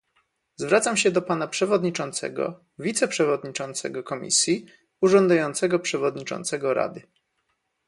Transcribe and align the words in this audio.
Zwracam 0.55 0.97
się 0.97 1.11
do 1.11 1.21
pana 1.21 1.47
przewodniczącego, 1.47 2.63
wiceprzewodniczącego 2.79 4.03
Komisji, 4.03 4.65
urzędującego 5.01 5.79
przewodniczącego 5.79 6.73
Rady 6.73 7.01